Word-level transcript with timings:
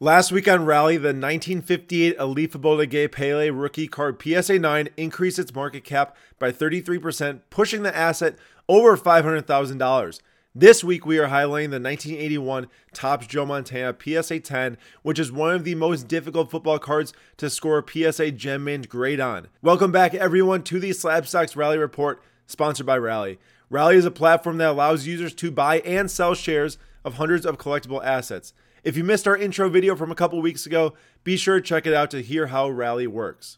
Last 0.00 0.32
week 0.32 0.48
on 0.48 0.64
Rally, 0.64 0.96
the 0.96 1.10
1958 1.10 2.18
Alifabolaget 2.18 3.12
Pele 3.12 3.50
rookie 3.50 3.86
card 3.86 4.20
PSA 4.20 4.58
9 4.58 4.88
increased 4.96 5.38
its 5.38 5.54
market 5.54 5.84
cap 5.84 6.16
by 6.40 6.50
33%, 6.50 7.42
pushing 7.48 7.84
the 7.84 7.96
asset 7.96 8.36
over 8.68 8.96
$500,000. 8.96 10.20
This 10.52 10.82
week, 10.82 11.06
we 11.06 11.18
are 11.18 11.28
highlighting 11.28 11.70
the 11.70 11.78
1981 11.78 12.66
Topps 12.92 13.28
Joe 13.28 13.46
Montana 13.46 13.94
PSA 13.96 14.40
10, 14.40 14.78
which 15.02 15.20
is 15.20 15.30
one 15.30 15.54
of 15.54 15.62
the 15.62 15.76
most 15.76 16.08
difficult 16.08 16.50
football 16.50 16.80
cards 16.80 17.12
to 17.36 17.48
score 17.48 17.78
a 17.78 18.12
PSA 18.12 18.32
Gem 18.32 18.64
Mint 18.64 18.88
grade 18.88 19.20
on. 19.20 19.46
Welcome 19.62 19.92
back, 19.92 20.12
everyone, 20.12 20.64
to 20.64 20.80
the 20.80 20.92
Slab 20.92 21.28
Stocks 21.28 21.54
Rally 21.54 21.78
Report, 21.78 22.20
sponsored 22.48 22.86
by 22.86 22.98
Rally. 22.98 23.38
Rally 23.70 23.94
is 23.94 24.04
a 24.04 24.10
platform 24.10 24.58
that 24.58 24.70
allows 24.70 25.06
users 25.06 25.34
to 25.34 25.52
buy 25.52 25.78
and 25.82 26.10
sell 26.10 26.34
shares 26.34 26.78
of 27.04 27.14
hundreds 27.14 27.46
of 27.46 27.58
collectible 27.58 28.04
assets. 28.04 28.54
If 28.84 28.96
you 28.98 29.02
missed 29.02 29.26
our 29.26 29.34
intro 29.34 29.70
video 29.70 29.96
from 29.96 30.12
a 30.12 30.14
couple 30.14 30.42
weeks 30.42 30.66
ago, 30.66 30.92
be 31.24 31.38
sure 31.38 31.58
to 31.58 31.66
check 31.66 31.86
it 31.86 31.94
out 31.94 32.10
to 32.10 32.20
hear 32.20 32.48
how 32.48 32.68
Rally 32.68 33.06
works. 33.06 33.56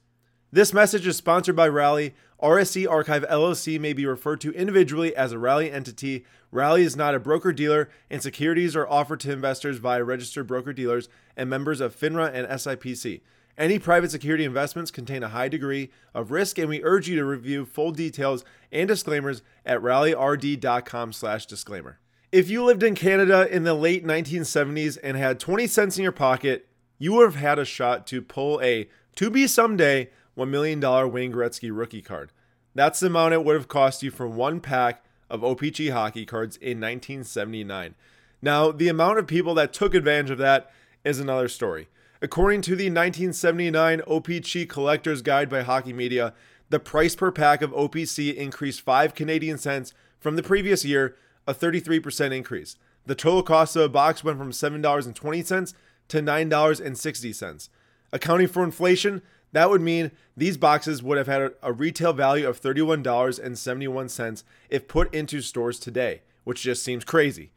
This 0.52 0.72
message 0.72 1.04
is 1.04 1.16
sponsored 1.16 1.56
by 1.56 1.66
Rally. 1.66 2.14
RSC 2.40 2.88
Archive 2.88 3.24
LLC 3.28 3.80
may 3.80 3.92
be 3.92 4.06
referred 4.06 4.40
to 4.42 4.52
individually 4.52 5.16
as 5.16 5.32
a 5.32 5.38
Rally 5.40 5.68
entity. 5.68 6.24
Rally 6.52 6.84
is 6.84 6.94
not 6.94 7.16
a 7.16 7.18
broker 7.18 7.52
dealer, 7.52 7.88
and 8.08 8.22
securities 8.22 8.76
are 8.76 8.86
offered 8.86 9.18
to 9.20 9.32
investors 9.32 9.78
via 9.78 10.04
registered 10.04 10.46
broker 10.46 10.72
dealers 10.72 11.08
and 11.36 11.50
members 11.50 11.80
of 11.80 11.98
FINRA 11.98 12.32
and 12.32 12.46
SIPC. 12.46 13.20
Any 13.58 13.80
private 13.80 14.12
security 14.12 14.44
investments 14.44 14.92
contain 14.92 15.24
a 15.24 15.30
high 15.30 15.48
degree 15.48 15.90
of 16.14 16.30
risk, 16.30 16.56
and 16.56 16.68
we 16.68 16.84
urge 16.84 17.08
you 17.08 17.16
to 17.16 17.24
review 17.24 17.64
full 17.64 17.90
details 17.90 18.44
and 18.70 18.86
disclaimers 18.86 19.42
at 19.64 19.80
rallyrd.com/disclaimer. 19.80 21.98
If 22.32 22.50
you 22.50 22.64
lived 22.64 22.82
in 22.82 22.96
Canada 22.96 23.46
in 23.48 23.62
the 23.62 23.74
late 23.74 24.04
1970s 24.04 24.98
and 25.02 25.16
had 25.16 25.38
20 25.38 25.68
cents 25.68 25.96
in 25.96 26.02
your 26.02 26.10
pocket, 26.10 26.66
you 26.98 27.12
would 27.12 27.24
have 27.24 27.36
had 27.36 27.58
a 27.58 27.64
shot 27.64 28.04
to 28.08 28.20
pull 28.20 28.60
a 28.62 28.88
to 29.14 29.30
be 29.30 29.46
someday 29.46 30.10
$1 30.36 30.48
million 30.48 30.80
Wayne 30.80 31.32
Gretzky 31.32 31.70
rookie 31.72 32.02
card. 32.02 32.32
That's 32.74 32.98
the 32.98 33.06
amount 33.06 33.34
it 33.34 33.44
would 33.44 33.54
have 33.54 33.68
cost 33.68 34.02
you 34.02 34.10
for 34.10 34.26
one 34.26 34.60
pack 34.60 35.04
of 35.30 35.42
OPC 35.42 35.92
hockey 35.92 36.26
cards 36.26 36.56
in 36.56 36.80
1979. 36.80 37.94
Now, 38.42 38.72
the 38.72 38.88
amount 38.88 39.18
of 39.18 39.28
people 39.28 39.54
that 39.54 39.72
took 39.72 39.94
advantage 39.94 40.30
of 40.30 40.38
that 40.38 40.70
is 41.04 41.20
another 41.20 41.48
story. 41.48 41.88
According 42.20 42.62
to 42.62 42.70
the 42.70 42.90
1979 42.90 44.00
OPC 44.00 44.68
Collector's 44.68 45.22
Guide 45.22 45.48
by 45.48 45.62
Hockey 45.62 45.92
Media, 45.92 46.34
the 46.70 46.80
price 46.80 47.14
per 47.14 47.30
pack 47.30 47.62
of 47.62 47.70
OPC 47.70 48.34
increased 48.34 48.80
5 48.80 49.14
Canadian 49.14 49.58
cents 49.58 49.94
from 50.18 50.34
the 50.34 50.42
previous 50.42 50.84
year 50.84 51.16
a 51.46 51.54
33% 51.54 52.32
increase. 52.32 52.76
The 53.06 53.14
total 53.14 53.42
cost 53.42 53.76
of 53.76 53.82
a 53.82 53.88
box 53.88 54.24
went 54.24 54.38
from 54.38 54.50
$7.20 54.50 55.74
to 56.08 56.20
$9.60. 56.20 57.68
Accounting 58.12 58.48
for 58.48 58.64
inflation, 58.64 59.22
that 59.52 59.70
would 59.70 59.80
mean 59.80 60.10
these 60.36 60.56
boxes 60.56 61.02
would 61.02 61.18
have 61.18 61.28
had 61.28 61.52
a 61.62 61.72
retail 61.72 62.12
value 62.12 62.48
of 62.48 62.60
$31.71 62.60 64.44
if 64.68 64.88
put 64.88 65.14
into 65.14 65.40
stores 65.40 65.78
today, 65.78 66.22
which 66.44 66.62
just 66.62 66.82
seems 66.82 67.04
crazy. 67.04 67.50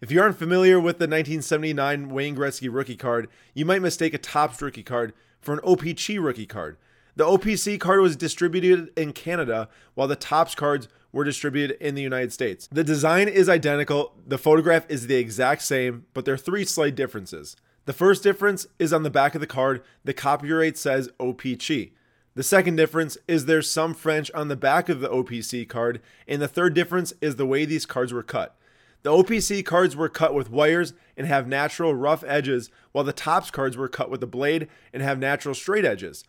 If 0.00 0.10
you 0.10 0.20
aren't 0.20 0.38
familiar 0.38 0.78
with 0.78 0.98
the 0.98 1.04
1979 1.04 2.08
Wayne 2.10 2.36
Gretzky 2.36 2.68
rookie 2.72 2.96
card, 2.96 3.28
you 3.54 3.64
might 3.64 3.82
mistake 3.82 4.12
a 4.12 4.18
Topps 4.18 4.60
rookie 4.60 4.82
card 4.82 5.12
for 5.40 5.54
an 5.54 5.60
OPC 5.60 6.22
rookie 6.22 6.46
card. 6.46 6.76
The 7.16 7.24
OPC 7.24 7.78
card 7.78 8.00
was 8.00 8.16
distributed 8.16 8.90
in 8.98 9.12
Canada, 9.12 9.68
while 9.94 10.08
the 10.08 10.16
Topps 10.16 10.56
cards 10.56 10.88
were 11.12 11.22
distributed 11.22 11.76
in 11.80 11.94
the 11.94 12.02
United 12.02 12.32
States. 12.32 12.68
The 12.72 12.82
design 12.82 13.28
is 13.28 13.48
identical, 13.48 14.14
the 14.26 14.36
photograph 14.36 14.84
is 14.88 15.06
the 15.06 15.14
exact 15.14 15.62
same, 15.62 16.06
but 16.12 16.24
there 16.24 16.34
are 16.34 16.38
three 16.38 16.64
slight 16.64 16.96
differences. 16.96 17.54
The 17.84 17.92
first 17.92 18.24
difference 18.24 18.66
is 18.80 18.92
on 18.92 19.04
the 19.04 19.10
back 19.10 19.36
of 19.36 19.40
the 19.40 19.46
card, 19.46 19.84
the 20.02 20.12
copyright 20.12 20.76
says 20.76 21.08
OPC. 21.20 21.92
The 22.34 22.42
second 22.42 22.74
difference 22.74 23.16
is 23.28 23.44
there's 23.44 23.70
some 23.70 23.94
French 23.94 24.28
on 24.32 24.48
the 24.48 24.56
back 24.56 24.88
of 24.88 24.98
the 24.98 25.08
OPC 25.08 25.68
card, 25.68 26.00
and 26.26 26.42
the 26.42 26.48
third 26.48 26.74
difference 26.74 27.12
is 27.20 27.36
the 27.36 27.46
way 27.46 27.64
these 27.64 27.86
cards 27.86 28.12
were 28.12 28.24
cut. 28.24 28.56
The 29.04 29.10
OPC 29.10 29.64
cards 29.64 29.94
were 29.94 30.08
cut 30.08 30.34
with 30.34 30.50
wires 30.50 30.94
and 31.16 31.28
have 31.28 31.46
natural 31.46 31.94
rough 31.94 32.24
edges, 32.26 32.70
while 32.90 33.04
the 33.04 33.12
Topps 33.12 33.52
cards 33.52 33.76
were 33.76 33.88
cut 33.88 34.10
with 34.10 34.22
a 34.24 34.26
blade 34.26 34.66
and 34.92 35.00
have 35.00 35.20
natural 35.20 35.54
straight 35.54 35.84
edges. 35.84 36.24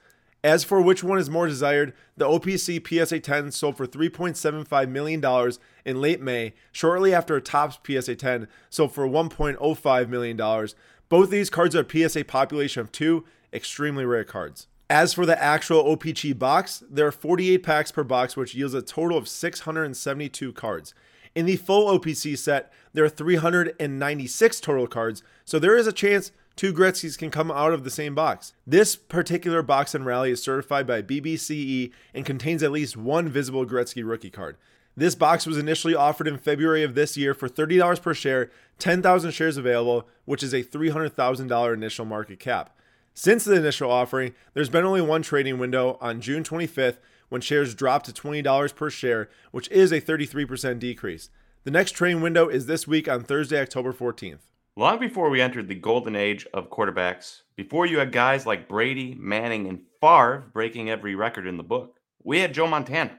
As 0.45 0.63
for 0.63 0.79
which 0.79 1.03
one 1.03 1.17
is 1.17 1.27
more 1.27 1.47
desired, 1.47 1.91
the 2.17 2.27
OPC 2.27 2.79
PSA 2.87 3.19
10 3.19 3.49
sold 3.49 3.77
for 3.77 3.87
$3.75 3.87 4.89
million 4.89 5.51
in 5.85 5.99
late 5.99 6.21
May, 6.21 6.53
shortly 6.71 7.15
after 7.15 7.35
a 7.35 7.41
Topps 7.41 7.79
PSA 7.83 8.15
10 8.15 8.47
sold 8.69 8.93
for 8.93 9.07
$1.05 9.07 10.07
million. 10.07 10.69
Both 11.09 11.31
these 11.31 11.49
cards 11.49 11.75
are 11.75 11.83
PSA 11.83 12.25
population 12.25 12.81
of 12.81 12.91
two, 12.91 13.25
extremely 13.51 14.05
rare 14.05 14.23
cards. 14.23 14.67
As 14.87 15.15
for 15.15 15.25
the 15.25 15.41
actual 15.41 15.83
OPC 15.83 16.37
box, 16.37 16.83
there 16.91 17.07
are 17.07 17.11
48 17.11 17.63
packs 17.63 17.91
per 17.91 18.03
box, 18.03 18.37
which 18.37 18.53
yields 18.53 18.75
a 18.75 18.83
total 18.83 19.17
of 19.17 19.27
672 19.27 20.53
cards. 20.53 20.93
In 21.33 21.47
the 21.47 21.55
full 21.55 21.97
OPC 21.97 22.37
set, 22.37 22.71
there 22.93 23.03
are 23.03 23.09
396 23.09 24.59
total 24.59 24.85
cards, 24.85 25.23
so 25.43 25.57
there 25.57 25.75
is 25.75 25.87
a 25.87 25.91
chance 25.91 26.31
two 26.55 26.73
Gretzky's 26.73 27.17
can 27.17 27.31
come 27.31 27.51
out 27.51 27.73
of 27.73 27.83
the 27.83 27.89
same 27.89 28.15
box. 28.15 28.53
This 28.65 28.95
particular 28.95 29.61
box 29.61 29.93
and 29.93 30.05
rally 30.05 30.31
is 30.31 30.41
certified 30.41 30.87
by 30.87 31.01
BBCE 31.01 31.91
and 32.13 32.25
contains 32.25 32.63
at 32.63 32.71
least 32.71 32.97
one 32.97 33.29
visible 33.29 33.65
Gretzky 33.65 34.07
rookie 34.07 34.29
card. 34.29 34.57
This 34.97 35.15
box 35.15 35.45
was 35.45 35.57
initially 35.57 35.93
offered 35.93 36.27
in 36.27 36.37
February 36.37 36.83
of 36.83 36.95
this 36.95 37.17
year 37.17 37.33
for 37.33 37.49
$30 37.49 38.01
per 38.01 38.13
share, 38.13 38.49
10,000 38.79 39.31
shares 39.31 39.57
available, 39.57 40.07
which 40.23 40.41
is 40.41 40.53
a 40.53 40.63
$300,000 40.63 41.73
initial 41.73 42.05
market 42.05 42.39
cap. 42.39 42.77
Since 43.13 43.43
the 43.43 43.55
initial 43.55 43.91
offering, 43.91 44.33
there's 44.53 44.69
been 44.69 44.85
only 44.85 45.01
one 45.01 45.21
trading 45.21 45.57
window 45.57 45.97
on 45.99 46.21
June 46.21 46.43
25th 46.43 46.97
when 47.29 47.41
shares 47.41 47.75
dropped 47.75 48.05
to 48.05 48.13
$20 48.13 48.75
per 48.75 48.89
share, 48.89 49.29
which 49.51 49.69
is 49.69 49.91
a 49.91 50.01
33% 50.01 50.79
decrease. 50.79 51.29
The 51.63 51.71
next 51.71 51.91
trading 51.91 52.21
window 52.21 52.47
is 52.47 52.65
this 52.65 52.87
week 52.87 53.09
on 53.09 53.23
Thursday, 53.23 53.59
October 53.59 53.91
14th. 53.91 54.39
Long 54.77 54.99
before 54.99 55.29
we 55.29 55.39
entered 55.39 55.69
the 55.69 55.75
golden 55.75 56.17
age 56.17 56.45
of 56.53 56.69
quarterbacks, 56.69 57.43
before 57.55 57.85
you 57.85 57.99
had 57.99 58.11
guys 58.11 58.45
like 58.45 58.67
Brady, 58.67 59.15
Manning, 59.17 59.67
and 59.67 59.79
Favre 60.01 60.51
breaking 60.51 60.89
every 60.89 61.15
record 61.15 61.47
in 61.47 61.55
the 61.55 61.63
book, 61.63 61.95
we 62.25 62.39
had 62.39 62.53
Joe 62.53 62.67
Montana. 62.67 63.17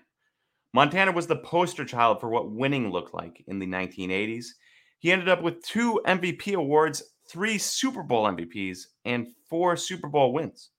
Montana 0.74 1.12
was 1.12 1.26
the 1.26 1.36
poster 1.36 1.86
child 1.86 2.20
for 2.20 2.28
what 2.28 2.50
winning 2.50 2.90
looked 2.90 3.14
like 3.14 3.42
in 3.46 3.58
the 3.58 3.66
1980s. 3.66 4.48
He 4.98 5.10
ended 5.10 5.30
up 5.30 5.40
with 5.40 5.62
two 5.62 5.98
MVP 6.06 6.52
awards, 6.52 7.02
three 7.26 7.56
Super 7.56 8.02
Bowl 8.02 8.26
MVPs, 8.26 8.80
and 9.06 9.28
four 9.48 9.78
Super 9.78 10.08
Bowl 10.08 10.34
wins. 10.34 10.72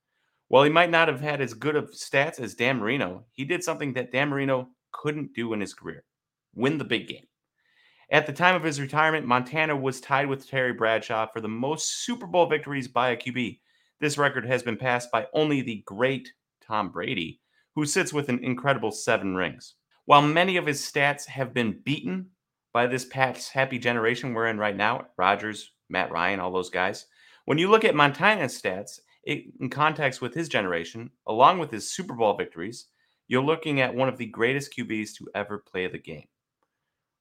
While 0.48 0.64
he 0.64 0.70
might 0.70 0.92
not 0.92 1.08
have 1.08 1.22
had 1.22 1.42
as 1.42 1.56
good 1.56 1.76
of 1.76 1.90
stats 1.90 2.40
as 2.40 2.54
Dan 2.54 2.78
Marino, 2.78 3.26
he 3.32 3.46
did 3.46 3.64
something 3.64 3.94
that 3.94 4.12
Dan 4.12 4.30
Marino 4.30 4.68
couldn't 4.92 5.34
do 5.34 5.54
in 5.54 5.60
his 5.60 5.74
career 5.74 6.04
win 6.54 6.78
the 6.78 6.84
big 6.84 7.08
game. 7.08 7.26
At 8.10 8.26
the 8.26 8.32
time 8.32 8.56
of 8.56 8.64
his 8.64 8.80
retirement, 8.80 9.28
Montana 9.28 9.76
was 9.76 10.00
tied 10.00 10.28
with 10.28 10.50
Terry 10.50 10.72
Bradshaw 10.72 11.28
for 11.28 11.42
the 11.42 11.50
most 11.50 12.06
Super 12.06 12.26
Bowl 12.26 12.46
victories 12.46 12.88
by 12.88 13.10
a 13.10 13.18
QB. 13.18 13.60
This 14.00 14.18
record 14.18 14.46
has 14.46 14.64
been 14.64 14.78
passed 14.78 15.12
by 15.12 15.28
only 15.34 15.62
the 15.62 15.84
great 15.86 16.32
Tom 16.66 16.90
Brady, 16.90 17.42
who 17.76 17.86
sits 17.86 18.14
with 18.14 18.30
an 18.30 18.42
incredible 18.42 18.92
seven 18.92 19.36
rings. 19.36 19.76
While 20.06 20.22
many 20.22 20.56
of 20.56 20.66
his 20.66 20.80
stats 20.80 21.26
have 21.26 21.54
been 21.54 21.82
beaten 21.84 22.28
by 22.72 22.88
this 22.88 23.04
Pat's 23.04 23.50
happy 23.50 23.78
generation 23.78 24.34
we're 24.34 24.48
in 24.48 24.58
right 24.58 24.76
now, 24.76 25.08
Rodgers, 25.18 25.74
Matt 25.90 26.10
Ryan, 26.10 26.40
all 26.40 26.52
those 26.52 26.70
guys, 26.70 27.08
when 27.44 27.58
you 27.58 27.70
look 27.70 27.84
at 27.84 27.94
Montana's 27.94 28.62
stats 28.62 29.02
in 29.26 29.70
context 29.70 30.22
with 30.22 30.34
his 30.34 30.48
generation, 30.48 31.12
along 31.28 31.60
with 31.60 31.72
his 31.72 31.92
Super 31.92 32.14
Bowl 32.14 32.38
victories, 32.38 32.86
you're 33.28 33.44
looking 33.44 33.82
at 33.82 33.94
one 33.94 34.08
of 34.08 34.18
the 34.18 34.28
greatest 34.28 34.74
QBs 34.74 35.14
to 35.16 35.28
ever 35.36 35.58
play 35.58 35.88
the 35.88 36.00
game 36.00 36.28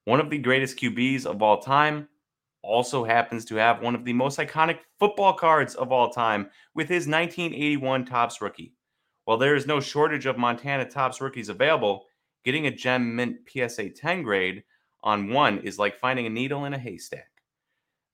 one 0.06 0.20
of 0.20 0.30
the 0.30 0.38
greatest 0.38 0.78
QBs 0.78 1.26
of 1.26 1.42
all 1.42 1.60
time, 1.60 2.08
also 2.62 3.04
happens 3.04 3.44
to 3.44 3.56
have 3.56 3.82
one 3.82 3.96
of 3.96 4.04
the 4.04 4.12
most 4.12 4.38
iconic 4.38 4.78
football 5.00 5.32
cards 5.32 5.74
of 5.74 5.90
all 5.90 6.10
time 6.10 6.48
with 6.74 6.88
his 6.88 7.08
1981 7.08 8.04
Topps 8.04 8.40
rookie. 8.40 8.72
While 9.24 9.36
there 9.36 9.56
is 9.56 9.66
no 9.66 9.80
shortage 9.80 10.24
of 10.26 10.38
Montana 10.38 10.88
Topps 10.88 11.20
rookies 11.20 11.48
available, 11.48 12.04
getting 12.44 12.68
a 12.68 12.70
Gem 12.70 13.16
Mint 13.16 13.38
PSA 13.48 13.90
10 13.90 14.22
grade 14.22 14.62
on 15.02 15.30
one 15.30 15.58
is 15.58 15.76
like 15.76 15.98
finding 15.98 16.26
a 16.26 16.30
needle 16.30 16.66
in 16.66 16.74
a 16.74 16.78
haystack. 16.78 17.30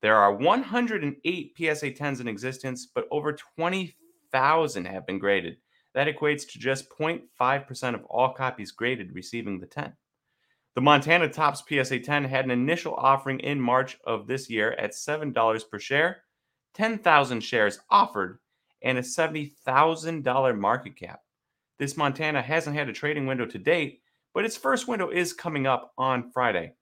There 0.00 0.16
are 0.16 0.34
108 0.34 1.52
PSA 1.56 1.90
10s 1.90 2.20
in 2.20 2.26
existence, 2.26 2.86
but 2.86 3.06
over 3.10 3.34
20,000 3.34 4.84
have 4.86 5.06
been 5.06 5.18
graded. 5.18 5.58
That 5.92 6.08
equates 6.08 6.50
to 6.52 6.58
just 6.58 6.88
0.5% 6.88 7.94
of 7.94 8.04
all 8.06 8.32
copies 8.32 8.72
graded 8.72 9.14
receiving 9.14 9.60
the 9.60 9.66
10. 9.66 9.92
The 10.74 10.80
Montana 10.80 11.28
Topps 11.28 11.62
PSA 11.68 11.98
10 12.00 12.24
had 12.24 12.46
an 12.46 12.50
initial 12.50 12.94
offering 12.94 13.40
in 13.40 13.60
March 13.60 13.98
of 14.06 14.26
this 14.26 14.48
year 14.48 14.72
at 14.72 14.92
$7 14.92 15.70
per 15.70 15.78
share, 15.78 16.22
10,000 16.74 17.40
shares 17.42 17.78
offered, 17.90 18.38
and 18.82 18.96
a 18.96 19.02
$70,000 19.02 20.58
market 20.58 20.96
cap. 20.96 21.20
This 21.78 21.96
Montana 21.98 22.40
hasn't 22.40 22.74
had 22.74 22.88
a 22.88 22.92
trading 22.92 23.26
window 23.26 23.44
to 23.44 23.58
date, 23.58 24.00
but 24.32 24.46
its 24.46 24.56
first 24.56 24.88
window 24.88 25.10
is 25.10 25.34
coming 25.34 25.66
up 25.66 25.92
on 25.98 26.30
Friday, 26.30 26.72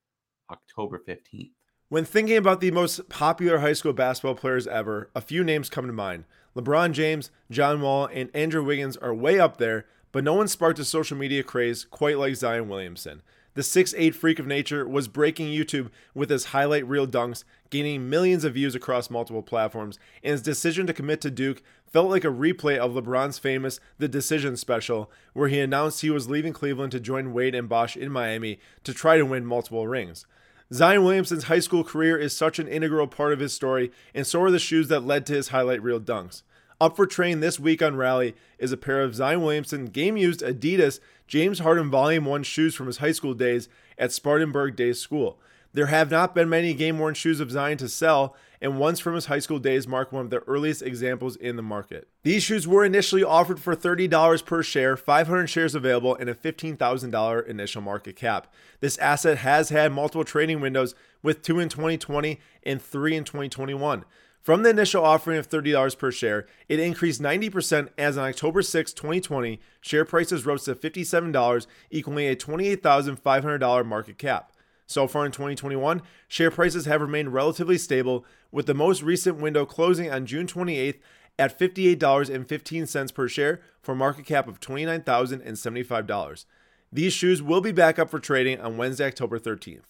October 0.49 1.01
15th. 1.05 1.51
When 1.89 2.05
thinking 2.05 2.37
about 2.37 2.61
the 2.61 2.71
most 2.71 3.09
popular 3.09 3.59
high 3.59 3.73
school 3.73 3.91
basketball 3.91 4.35
players 4.35 4.67
ever, 4.67 5.11
a 5.13 5.19
few 5.19 5.43
names 5.43 5.69
come 5.69 5.87
to 5.87 5.93
mind. 5.93 6.23
LeBron 6.55 6.93
James, 6.93 7.29
John 7.49 7.81
Wall, 7.81 8.07
and 8.13 8.29
Andrew 8.33 8.63
Wiggins 8.63 8.95
are 8.95 9.13
way 9.13 9.37
up 9.37 9.57
there, 9.57 9.85
but 10.13 10.23
no 10.23 10.33
one 10.33 10.47
sparked 10.47 10.79
a 10.79 10.85
social 10.85 11.17
media 11.17 11.43
craze 11.43 11.83
quite 11.83 12.17
like 12.17 12.35
Zion 12.37 12.69
Williamson. 12.69 13.21
The 13.53 13.61
6'8 13.61 14.15
freak 14.15 14.39
of 14.39 14.47
nature 14.47 14.87
was 14.87 15.09
breaking 15.09 15.47
YouTube 15.47 15.89
with 16.13 16.29
his 16.29 16.45
highlight 16.45 16.87
reel 16.87 17.05
dunks, 17.05 17.43
gaining 17.69 18.09
millions 18.09 18.45
of 18.45 18.53
views 18.53 18.75
across 18.75 19.09
multiple 19.09 19.43
platforms, 19.43 19.99
and 20.23 20.31
his 20.31 20.41
decision 20.41 20.87
to 20.87 20.93
commit 20.93 21.19
to 21.21 21.31
Duke 21.31 21.61
felt 21.91 22.09
like 22.09 22.23
a 22.23 22.29
replay 22.29 22.77
of 22.77 22.91
LeBron's 22.91 23.39
famous 23.39 23.81
The 23.97 24.07
Decision 24.07 24.55
special, 24.55 25.11
where 25.33 25.49
he 25.49 25.59
announced 25.59 25.99
he 26.01 26.09
was 26.09 26.29
leaving 26.29 26.53
Cleveland 26.53 26.93
to 26.93 27.01
join 27.01 27.33
Wade 27.33 27.53
and 27.53 27.67
Bosh 27.67 27.97
in 27.97 28.09
Miami 28.09 28.59
to 28.85 28.93
try 28.93 29.17
to 29.17 29.25
win 29.25 29.45
multiple 29.45 29.85
rings. 29.85 30.25
Zion 30.73 31.03
Williamson's 31.03 31.45
high 31.45 31.59
school 31.59 31.83
career 31.83 32.17
is 32.17 32.35
such 32.35 32.57
an 32.57 32.69
integral 32.69 33.07
part 33.07 33.33
of 33.33 33.39
his 33.39 33.51
story, 33.51 33.91
and 34.15 34.25
so 34.25 34.41
are 34.41 34.51
the 34.51 34.59
shoes 34.59 34.87
that 34.87 35.03
led 35.03 35.25
to 35.25 35.33
his 35.33 35.49
highlight 35.49 35.83
reel 35.83 35.99
dunks. 35.99 36.43
Up 36.81 36.95
for 36.95 37.05
trade 37.05 37.41
this 37.41 37.59
week 37.59 37.83
on 37.83 37.95
Rally 37.95 38.33
is 38.57 38.71
a 38.71 38.77
pair 38.77 39.03
of 39.03 39.13
Zion 39.13 39.43
Williamson 39.43 39.85
game 39.85 40.17
used 40.17 40.41
Adidas 40.41 40.99
James 41.27 41.59
Harden 41.59 41.91
Volume 41.91 42.25
1 42.25 42.41
shoes 42.41 42.73
from 42.73 42.87
his 42.87 42.97
high 42.97 43.11
school 43.11 43.35
days 43.35 43.69
at 43.99 44.11
Spartanburg 44.11 44.75
Day 44.75 44.93
School. 44.93 45.39
There 45.73 45.85
have 45.85 46.09
not 46.09 46.33
been 46.33 46.49
many 46.49 46.73
game 46.73 46.97
worn 46.97 47.13
shoes 47.13 47.39
of 47.39 47.51
Zion 47.51 47.77
to 47.77 47.87
sell, 47.87 48.35
and 48.59 48.79
ones 48.79 48.99
from 48.99 49.13
his 49.13 49.27
high 49.27 49.37
school 49.37 49.59
days 49.59 49.87
mark 49.87 50.11
one 50.11 50.25
of 50.25 50.31
the 50.31 50.39
earliest 50.47 50.81
examples 50.81 51.35
in 51.35 51.55
the 51.55 51.61
market. 51.61 52.07
These 52.23 52.41
shoes 52.41 52.67
were 52.67 52.83
initially 52.83 53.23
offered 53.23 53.59
for 53.59 53.75
$30 53.75 54.43
per 54.43 54.63
share, 54.63 54.97
500 54.97 55.45
shares 55.47 55.75
available, 55.75 56.15
and 56.15 56.31
a 56.31 56.33
$15,000 56.33 57.47
initial 57.47 57.83
market 57.83 58.15
cap. 58.15 58.51
This 58.79 58.97
asset 58.97 59.37
has 59.37 59.69
had 59.69 59.91
multiple 59.91 60.25
trading 60.25 60.59
windows 60.59 60.95
with 61.21 61.43
two 61.43 61.59
in 61.59 61.69
2020 61.69 62.39
and 62.63 62.81
three 62.81 63.15
in 63.15 63.23
2021. 63.23 64.03
From 64.41 64.63
the 64.63 64.71
initial 64.71 65.05
offering 65.05 65.37
of 65.37 65.47
$30 65.47 65.97
per 65.99 66.11
share, 66.11 66.47
it 66.67 66.79
increased 66.79 67.21
90% 67.21 67.89
as 67.95 68.17
on 68.17 68.27
October 68.27 68.63
6, 68.63 68.91
2020, 68.91 69.59
share 69.81 70.03
prices 70.03 70.47
rose 70.47 70.63
to 70.63 70.73
$57, 70.73 71.67
equaling 71.91 72.27
a 72.27 72.35
$28,500 72.35 73.85
market 73.85 74.17
cap. 74.17 74.51
So 74.87 75.07
far 75.07 75.27
in 75.27 75.31
2021, 75.31 76.01
share 76.27 76.49
prices 76.49 76.85
have 76.85 77.01
remained 77.01 77.33
relatively 77.33 77.77
stable, 77.77 78.25
with 78.51 78.65
the 78.65 78.73
most 78.73 79.03
recent 79.03 79.37
window 79.37 79.63
closing 79.65 80.11
on 80.11 80.25
June 80.25 80.47
28th 80.47 80.97
at 81.37 81.57
$58.15 81.57 83.13
per 83.13 83.27
share 83.27 83.61
for 83.81 83.91
a 83.91 83.95
market 83.95 84.25
cap 84.25 84.47
of 84.47 84.59
$29,075. 84.59 86.45
These 86.91 87.13
shoes 87.13 87.41
will 87.41 87.61
be 87.61 87.71
back 87.71 87.99
up 87.99 88.09
for 88.09 88.19
trading 88.19 88.59
on 88.59 88.77
Wednesday, 88.77 89.05
October 89.05 89.39
13th. 89.39 89.83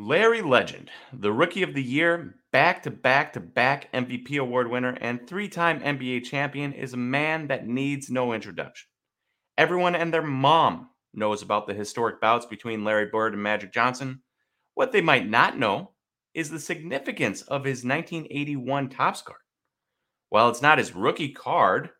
Larry 0.00 0.42
Legend, 0.42 0.92
the 1.12 1.32
Rookie 1.32 1.64
of 1.64 1.74
the 1.74 1.82
Year, 1.82 2.36
back 2.52 2.84
to 2.84 2.90
back 2.90 3.32
to 3.32 3.40
back 3.40 3.92
MVP 3.92 4.38
award 4.38 4.70
winner, 4.70 4.96
and 5.00 5.26
three 5.26 5.48
time 5.48 5.80
NBA 5.80 6.22
champion, 6.22 6.72
is 6.72 6.92
a 6.92 6.96
man 6.96 7.48
that 7.48 7.66
needs 7.66 8.08
no 8.08 8.32
introduction. 8.32 8.88
Everyone 9.56 9.96
and 9.96 10.14
their 10.14 10.22
mom 10.22 10.90
knows 11.12 11.42
about 11.42 11.66
the 11.66 11.74
historic 11.74 12.20
bouts 12.20 12.46
between 12.46 12.84
Larry 12.84 13.06
Bird 13.06 13.32
and 13.32 13.42
Magic 13.42 13.72
Johnson. 13.72 14.22
What 14.74 14.92
they 14.92 15.00
might 15.00 15.28
not 15.28 15.58
know 15.58 15.90
is 16.32 16.48
the 16.48 16.60
significance 16.60 17.42
of 17.42 17.64
his 17.64 17.84
1981 17.84 18.90
Topps 18.90 19.22
card. 19.22 19.40
While 20.28 20.48
it's 20.48 20.62
not 20.62 20.78
his 20.78 20.94
rookie 20.94 21.32
card, 21.32 21.90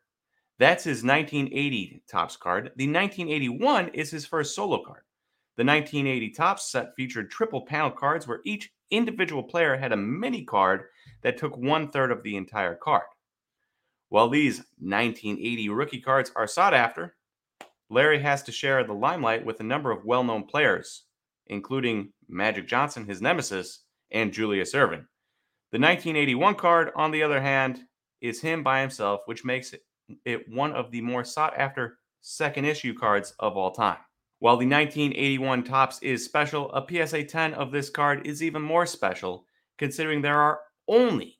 that's 0.60 0.84
his 0.84 1.02
1980 1.02 2.04
Topps 2.08 2.36
card. 2.36 2.70
The 2.76 2.86
1981 2.86 3.88
is 3.88 4.12
his 4.12 4.24
first 4.24 4.54
solo 4.54 4.84
card. 4.84 5.02
The 5.58 5.64
1980 5.64 6.30
Topps 6.30 6.70
set 6.70 6.94
featured 6.94 7.32
triple 7.32 7.62
panel 7.62 7.90
cards 7.90 8.28
where 8.28 8.42
each 8.44 8.70
individual 8.92 9.42
player 9.42 9.76
had 9.76 9.90
a 9.90 9.96
mini 9.96 10.44
card 10.44 10.84
that 11.22 11.36
took 11.36 11.56
one 11.56 11.90
third 11.90 12.12
of 12.12 12.22
the 12.22 12.36
entire 12.36 12.76
card. 12.76 13.08
While 14.08 14.28
these 14.28 14.58
1980 14.78 15.68
rookie 15.70 16.00
cards 16.00 16.30
are 16.36 16.46
sought 16.46 16.74
after, 16.74 17.16
Larry 17.90 18.20
has 18.20 18.44
to 18.44 18.52
share 18.52 18.84
the 18.84 18.92
limelight 18.92 19.44
with 19.44 19.58
a 19.58 19.64
number 19.64 19.90
of 19.90 20.04
well 20.04 20.22
known 20.22 20.44
players, 20.44 21.06
including 21.48 22.12
Magic 22.28 22.68
Johnson, 22.68 23.04
his 23.04 23.20
nemesis, 23.20 23.80
and 24.12 24.32
Julius 24.32 24.74
Erving. 24.74 25.06
The 25.72 25.80
1981 25.80 26.54
card, 26.54 26.92
on 26.94 27.10
the 27.10 27.24
other 27.24 27.40
hand, 27.40 27.80
is 28.20 28.40
him 28.40 28.62
by 28.62 28.80
himself, 28.80 29.22
which 29.24 29.44
makes 29.44 29.72
it, 29.72 29.82
it 30.24 30.48
one 30.48 30.72
of 30.72 30.92
the 30.92 31.00
more 31.00 31.24
sought 31.24 31.54
after 31.58 31.98
second 32.20 32.64
issue 32.64 32.94
cards 32.94 33.34
of 33.40 33.56
all 33.56 33.72
time. 33.72 33.98
While 34.40 34.56
the 34.56 34.68
1981 34.68 35.64
Topps 35.64 35.98
is 36.00 36.24
special, 36.24 36.72
a 36.72 36.86
PSA 36.88 37.24
10 37.24 37.54
of 37.54 37.72
this 37.72 37.90
card 37.90 38.24
is 38.24 38.40
even 38.40 38.62
more 38.62 38.86
special, 38.86 39.46
considering 39.78 40.22
there 40.22 40.40
are 40.40 40.60
only 40.86 41.38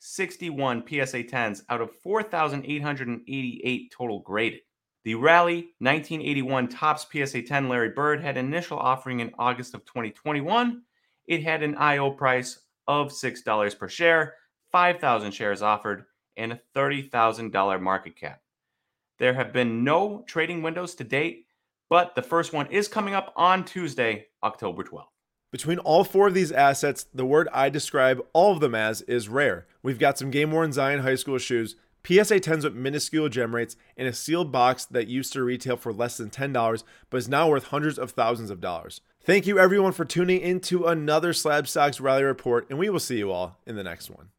61 0.00 0.82
PSA 0.88 1.22
10s 1.22 1.62
out 1.68 1.80
of 1.80 1.94
4,888 2.02 3.92
total 3.96 4.18
graded. 4.20 4.60
The 5.04 5.14
Rally 5.14 5.74
1981 5.78 6.68
Topps 6.68 7.06
PSA 7.12 7.42
10 7.42 7.68
Larry 7.68 7.90
Bird 7.90 8.20
had 8.20 8.36
initial 8.36 8.78
offering 8.78 9.20
in 9.20 9.30
August 9.38 9.74
of 9.74 9.84
2021. 9.84 10.82
It 11.28 11.44
had 11.44 11.62
an 11.62 11.76
IO 11.76 12.10
price 12.10 12.58
of 12.88 13.12
$6 13.12 13.78
per 13.78 13.88
share, 13.88 14.34
5,000 14.72 15.30
shares 15.30 15.62
offered, 15.62 16.06
and 16.36 16.52
a 16.52 16.60
$30,000 16.74 17.80
market 17.80 18.16
cap. 18.16 18.40
There 19.20 19.34
have 19.34 19.52
been 19.52 19.84
no 19.84 20.24
trading 20.26 20.62
windows 20.62 20.96
to 20.96 21.04
date, 21.04 21.46
but 21.92 22.14
the 22.14 22.22
first 22.22 22.54
one 22.54 22.66
is 22.68 22.88
coming 22.88 23.12
up 23.12 23.34
on 23.36 23.66
Tuesday, 23.66 24.28
October 24.42 24.82
12th. 24.82 25.08
Between 25.50 25.78
all 25.80 26.04
four 26.04 26.28
of 26.28 26.32
these 26.32 26.50
assets, 26.50 27.04
the 27.12 27.26
word 27.26 27.50
I 27.52 27.68
describe 27.68 28.18
all 28.32 28.54
of 28.54 28.60
them 28.60 28.74
as 28.74 29.02
is 29.02 29.28
rare. 29.28 29.66
We've 29.82 29.98
got 29.98 30.16
some 30.16 30.30
game 30.30 30.52
worn 30.52 30.72
Zion 30.72 31.00
High 31.00 31.16
School 31.16 31.36
shoes, 31.36 31.76
PSA 32.02 32.40
10s 32.40 32.64
with 32.64 32.74
minuscule 32.74 33.28
gem 33.28 33.54
rates, 33.54 33.76
and 33.94 34.08
a 34.08 34.14
sealed 34.14 34.50
box 34.50 34.86
that 34.86 35.06
used 35.06 35.34
to 35.34 35.42
retail 35.42 35.76
for 35.76 35.92
less 35.92 36.16
than 36.16 36.30
$10 36.30 36.82
but 37.10 37.16
is 37.18 37.28
now 37.28 37.50
worth 37.50 37.64
hundreds 37.64 37.98
of 37.98 38.12
thousands 38.12 38.48
of 38.48 38.62
dollars. 38.62 39.02
Thank 39.22 39.46
you 39.46 39.58
everyone 39.58 39.92
for 39.92 40.06
tuning 40.06 40.40
into 40.40 40.86
another 40.86 41.34
Slab 41.34 41.68
Stocks 41.68 42.00
Rally 42.00 42.22
Report, 42.22 42.66
and 42.70 42.78
we 42.78 42.88
will 42.88 43.00
see 43.00 43.18
you 43.18 43.30
all 43.30 43.58
in 43.66 43.76
the 43.76 43.84
next 43.84 44.08
one. 44.08 44.30